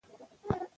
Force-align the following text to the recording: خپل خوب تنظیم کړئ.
خپل 0.03 0.13
خوب 0.17 0.29
تنظیم 0.29 0.59
کړئ. 0.59 0.67